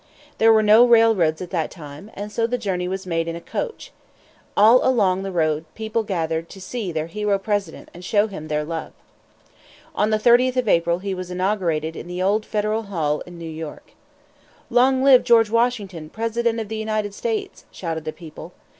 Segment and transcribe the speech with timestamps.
[0.39, 3.39] There were no railroads at that time, and so the journey was made in a
[3.39, 3.91] coach.
[4.57, 8.47] All along the road the people gathered to see their hero president and show him
[8.47, 8.93] their love.
[9.93, 13.45] On the 30th of April he was inaugurated at the old Federal Hall in New
[13.45, 13.91] York.
[14.71, 18.53] "Long live George Washington, President of the United States!" shouted the people.